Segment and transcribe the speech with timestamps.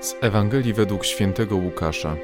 [0.00, 2.16] Z Ewangelii według świętego Łukasza.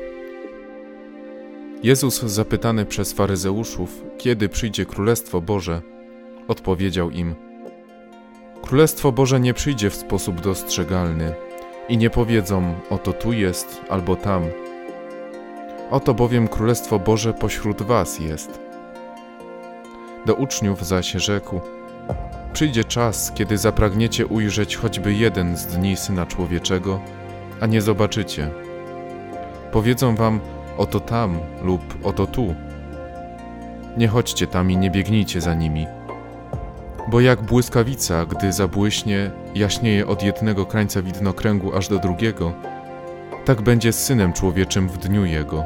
[1.83, 5.83] Jezus, zapytany przez faryzeuszów, kiedy przyjdzie Królestwo Boże,
[6.49, 7.35] odpowiedział im:
[8.63, 11.35] Królestwo Boże nie przyjdzie w sposób dostrzegalny
[11.89, 14.43] i nie powiedzą: Oto tu jest albo tam.
[15.91, 18.61] Oto bowiem Królestwo Boże pośród Was jest.
[20.27, 21.61] Do uczniów zaś rzekł:
[22.53, 27.01] Przyjdzie czas, kiedy zapragniecie ujrzeć choćby jeden z dni Syna Człowieczego
[27.61, 28.51] a nie zobaczycie.
[29.73, 30.41] Powiedzą wam
[30.79, 32.55] oto tam lub oto tu.
[33.97, 35.87] Nie chodźcie tam i nie biegnijcie za nimi.
[37.09, 42.53] Bo jak błyskawica, gdy zabłyśnie, jaśnieje od jednego krańca widnokręgu aż do drugiego,
[43.45, 45.65] tak będzie z Synem Człowieczym w dniu Jego.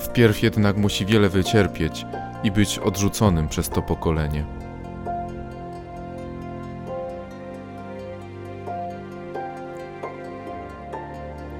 [0.00, 2.06] Wpierw jednak musi wiele wycierpieć
[2.44, 4.44] i być odrzuconym przez to pokolenie.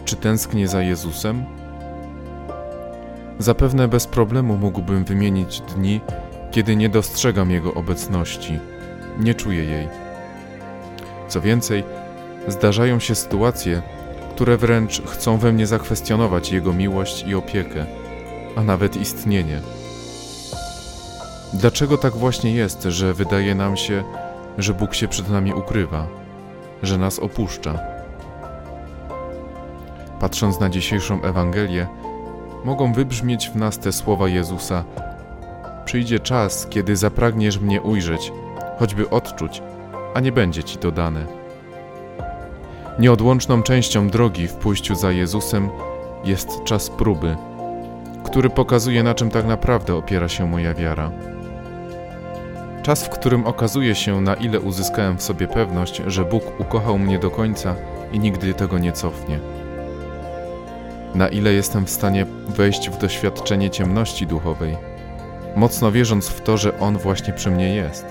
[0.04, 1.44] Czy tęsknię za Jezusem?
[3.38, 6.00] Zapewne bez problemu mógłbym wymienić dni,
[6.50, 8.58] kiedy nie dostrzegam Jego obecności,
[9.18, 9.88] nie czuję jej.
[11.28, 11.84] Co więcej,
[12.48, 13.82] zdarzają się sytuacje,
[14.34, 17.86] które wręcz chcą we mnie zakwestionować Jego miłość i opiekę,
[18.56, 19.60] a nawet istnienie.
[21.52, 24.04] Dlaczego tak właśnie jest, że wydaje nam się,
[24.58, 26.06] że Bóg się przed nami ukrywa,
[26.82, 27.93] że nas opuszcza?
[30.24, 31.86] Patrząc na dzisiejszą Ewangelię,
[32.64, 34.84] mogą wybrzmieć w nas te słowa Jezusa:
[35.84, 38.32] Przyjdzie czas, kiedy zapragniesz mnie ujrzeć,
[38.78, 39.62] choćby odczuć,
[40.14, 41.26] a nie będzie ci to dane.
[42.98, 45.68] Nieodłączną częścią drogi w pójściu za Jezusem
[46.24, 47.36] jest czas próby,
[48.24, 51.10] który pokazuje, na czym tak naprawdę opiera się moja wiara.
[52.82, 57.18] Czas, w którym okazuje się, na ile uzyskałem w sobie pewność, że Bóg ukochał mnie
[57.18, 57.74] do końca
[58.12, 59.63] i nigdy tego nie cofnie
[61.14, 64.76] na ile jestem w stanie wejść w doświadczenie ciemności duchowej,
[65.56, 68.06] mocno wierząc w to, że On właśnie przy mnie jest.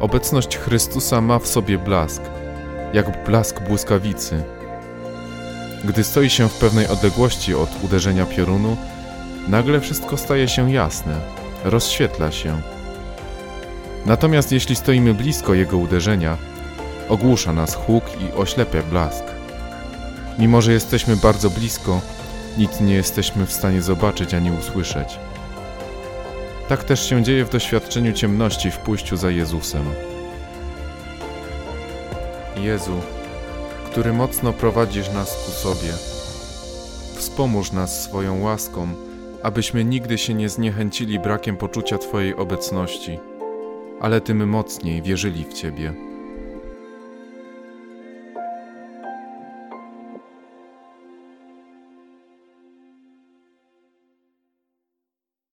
[0.00, 2.22] Obecność Chrystusa ma w sobie blask,
[2.92, 4.42] jak blask błyskawicy.
[5.84, 8.76] Gdy stoi się w pewnej odległości od uderzenia piorunu,
[9.48, 11.20] nagle wszystko staje się jasne,
[11.64, 12.60] rozświetla się.
[14.06, 16.36] Natomiast jeśli stoimy blisko jego uderzenia,
[17.08, 19.41] ogłusza nas huk i oślepia blask.
[20.38, 22.00] Mimo, że jesteśmy bardzo blisko,
[22.58, 25.18] nic nie jesteśmy w stanie zobaczyć ani usłyszeć.
[26.68, 29.84] Tak też się dzieje w doświadczeniu ciemności w pójściu za Jezusem.
[32.56, 33.00] Jezu,
[33.86, 35.92] który mocno prowadzisz nas ku sobie,
[37.16, 38.88] wspomóż nas swoją łaską,
[39.42, 43.18] abyśmy nigdy się nie zniechęcili brakiem poczucia Twojej obecności,
[44.00, 46.11] ale tym mocniej wierzyli w Ciebie.